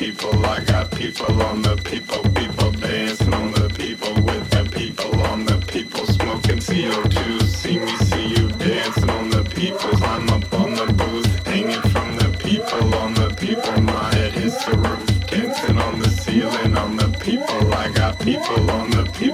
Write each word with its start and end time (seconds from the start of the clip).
people. 0.00 0.46
I 0.46 0.60
got 0.60 0.90
people 0.92 1.42
on 1.42 1.60
the 1.60 1.76
people, 1.76 2.22
people 2.32 2.70
dancing 2.72 3.34
on 3.34 3.52
the 3.52 3.68
people 3.68 4.14
with 4.22 4.48
the 4.48 4.64
people 4.78 5.12
on 5.26 5.44
the 5.44 5.58
people 5.74 6.06
smoking 6.06 6.60
CO2. 6.68 7.42
See 7.42 7.78
me, 7.78 7.94
see 8.08 8.28
you 8.34 8.48
dancing 8.52 9.10
on 9.10 9.28
the 9.28 9.44
people. 9.44 9.90
Climb 10.00 10.30
up 10.30 10.54
on 10.54 10.70
the 10.80 10.86
booth, 11.00 11.46
hanging 11.46 11.84
from 11.92 12.16
the 12.16 12.30
people 12.38 12.94
on 12.94 13.12
the 13.12 13.28
people. 13.44 13.78
My 13.82 14.14
head 14.14 14.32
hits 14.32 14.64
the 14.64 14.74
roof, 14.78 15.04
dancing 15.26 15.78
on 15.78 15.98
the 16.00 16.08
ceiling 16.08 16.78
on 16.78 16.96
the 16.96 17.10
people. 17.20 17.74
I 17.74 17.90
got 17.90 18.18
people 18.20 18.70
on 18.70 18.90
the 18.90 19.04
people. 19.18 19.29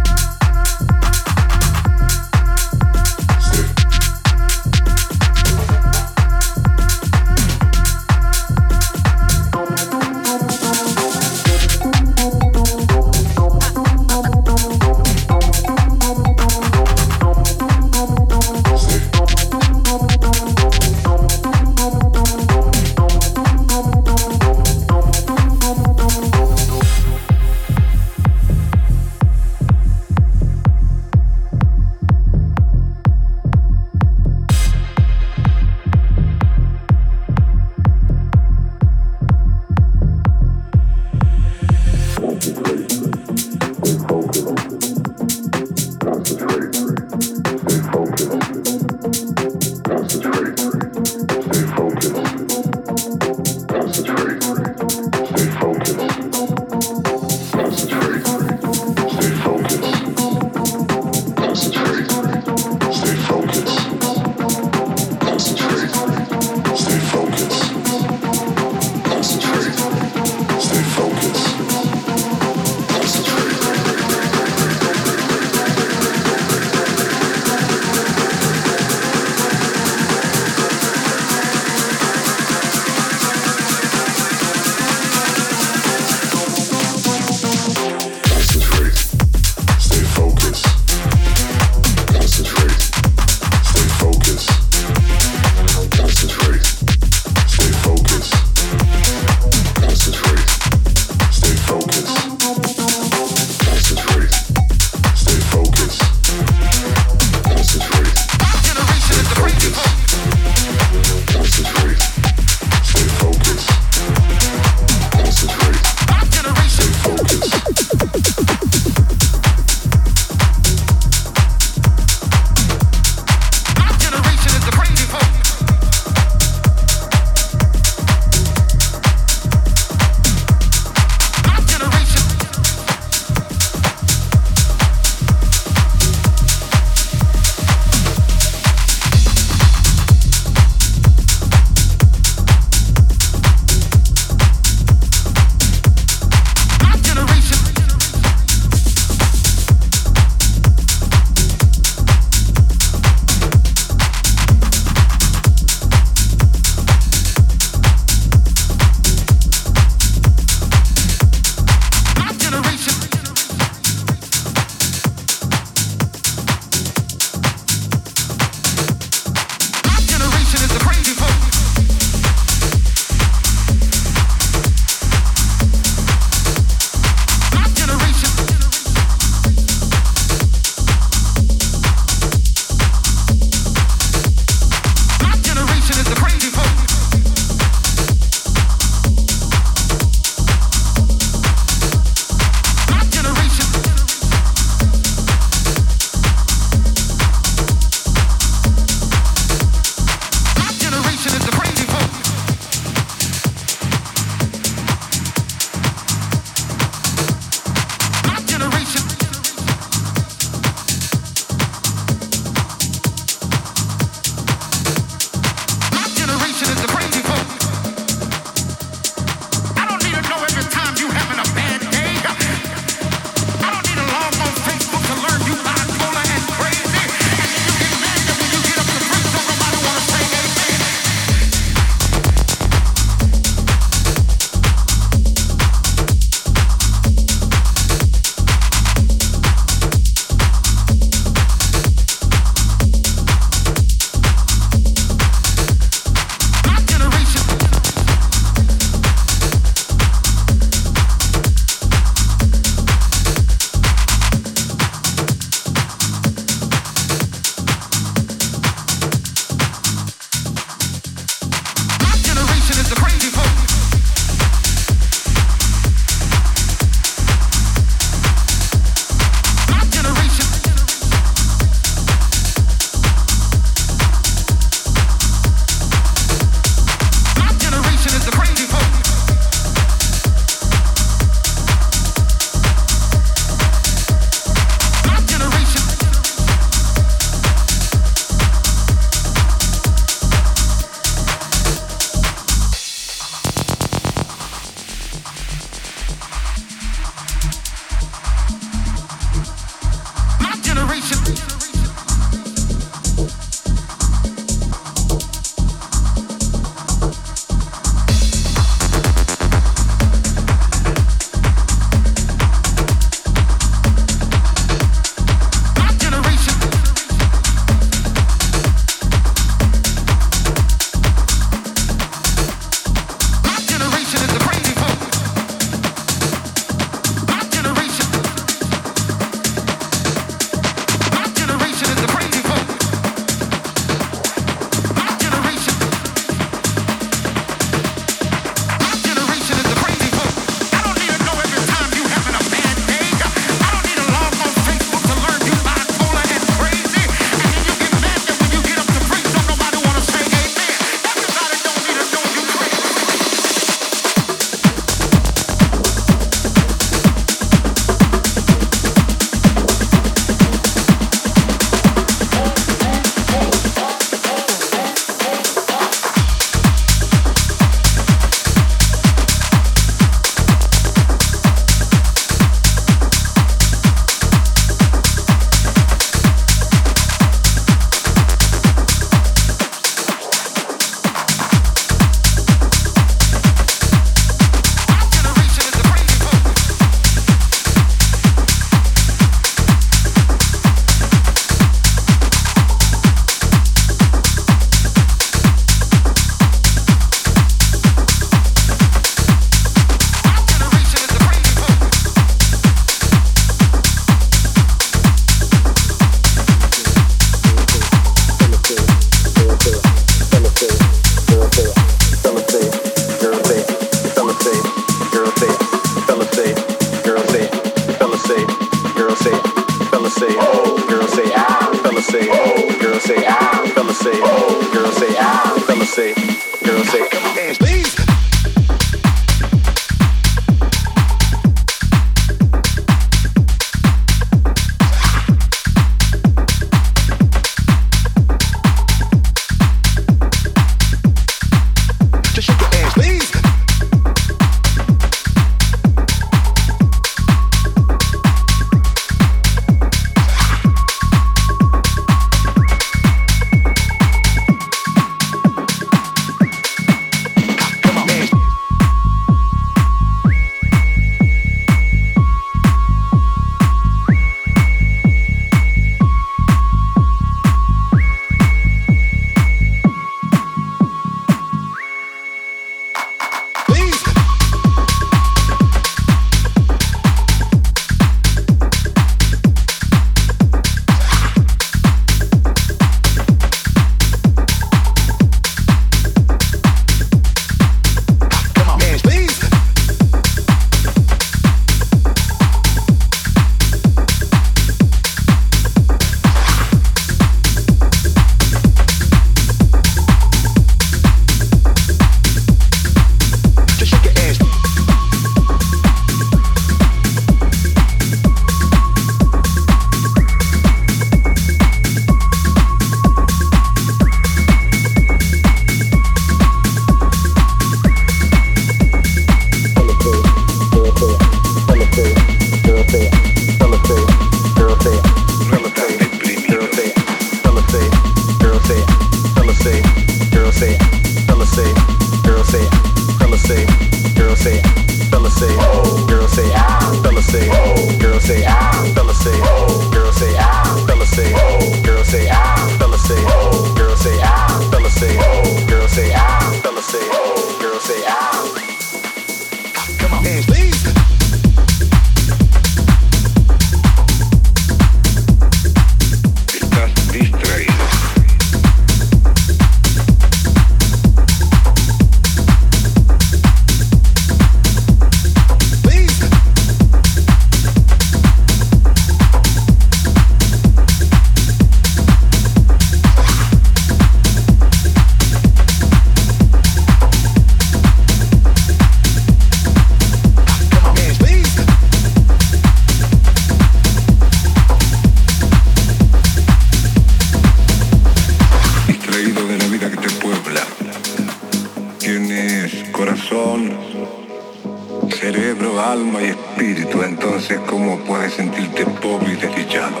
sé 597.40 597.58
cómo 597.66 597.98
puedes 598.00 598.34
sentirte 598.34 598.84
pobre 598.84 599.32
y 599.32 599.36
desdichado. 599.36 600.00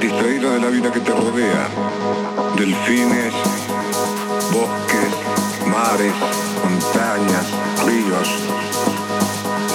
Distraído 0.00 0.50
de 0.52 0.60
la 0.60 0.68
vida 0.68 0.92
que 0.92 1.00
te 1.00 1.10
rodea, 1.10 1.68
delfines, 2.56 3.32
bosques, 4.52 5.10
mares, 5.66 6.12
montañas, 6.62 7.46
ríos. 7.86 8.28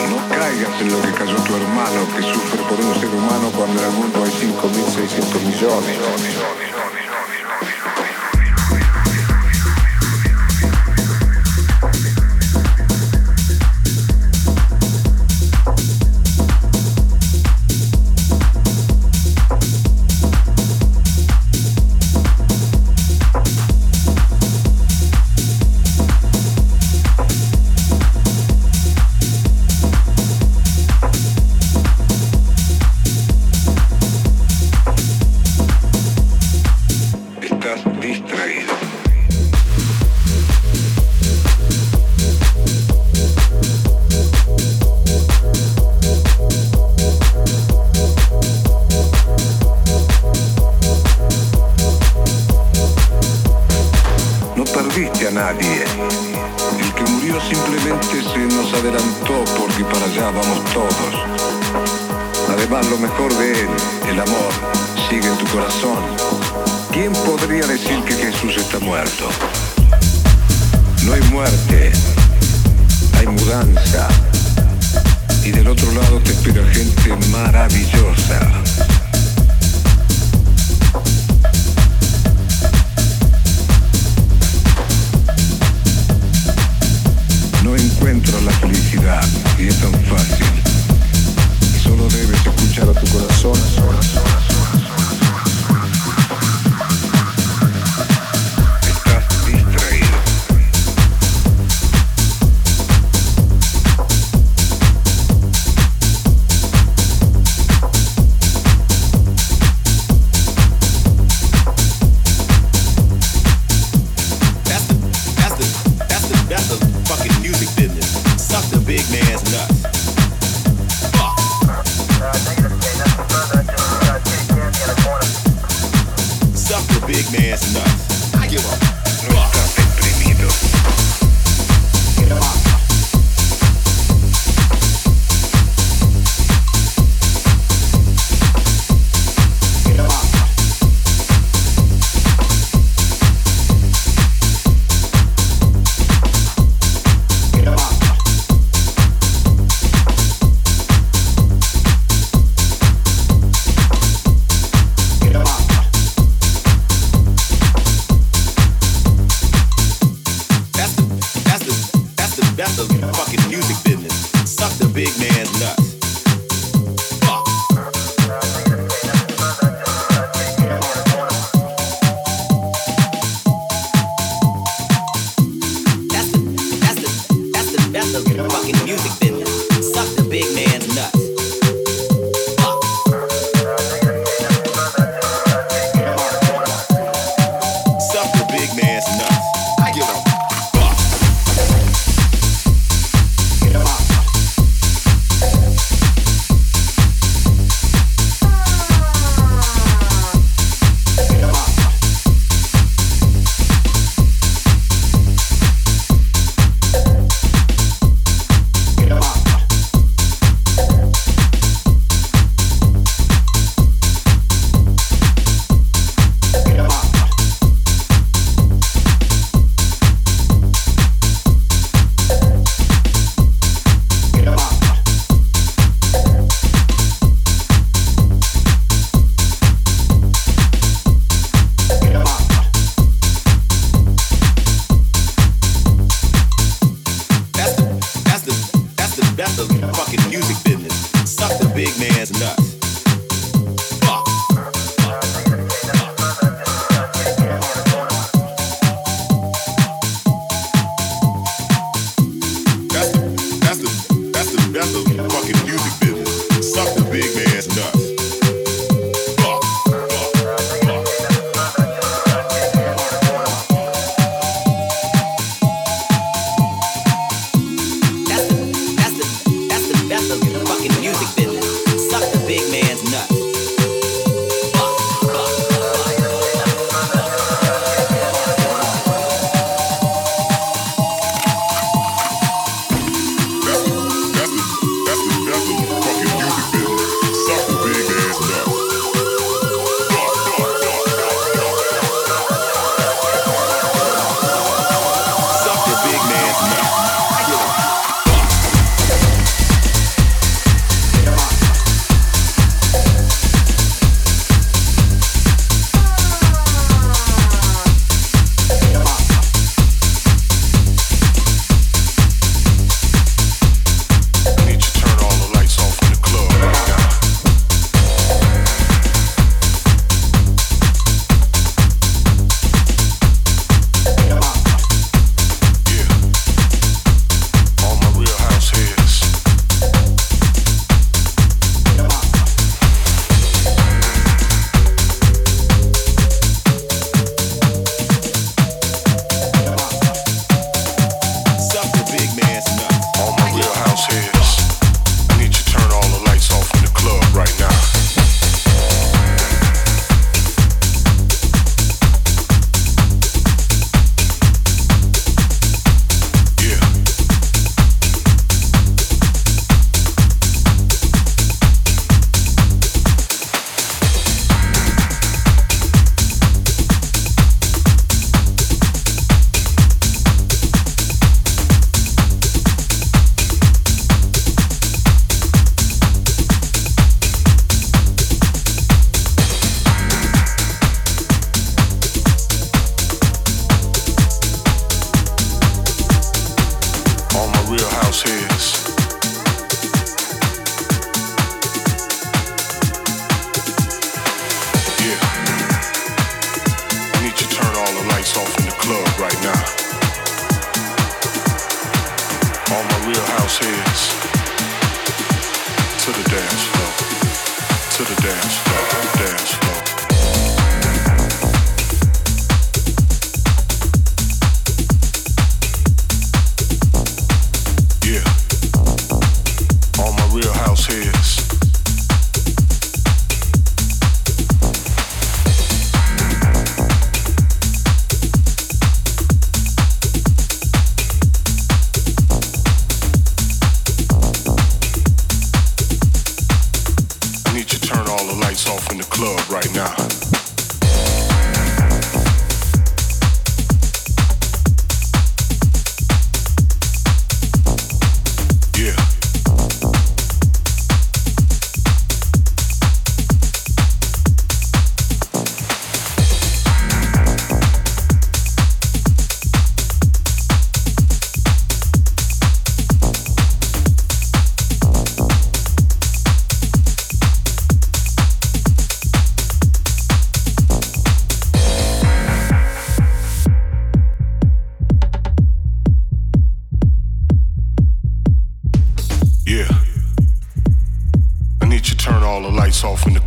No 0.09 0.35
caigas 0.35 0.81
en 0.81 0.91
lo 0.91 1.01
que 1.01 1.11
cayó 1.13 1.35
tu 1.35 1.55
hermano 1.55 2.07
que 2.15 2.21
sufre 2.21 2.61
por 2.69 2.79
un 2.79 2.93
ser 2.99 3.09
humano 3.09 3.51
cuando 3.57 3.81
en 3.81 3.89
el 3.89 3.93
mundo 3.93 4.23
hay 4.23 4.31
5.600 4.31 5.41
millones. 5.41 5.97
millones. 5.97 6.72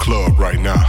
club 0.07 0.39
right 0.39 0.61
now. 0.61 0.86